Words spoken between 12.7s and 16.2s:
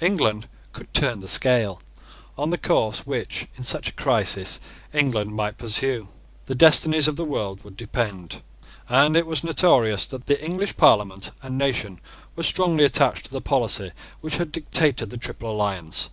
attached to the policy which had dictated the Triple Alliance.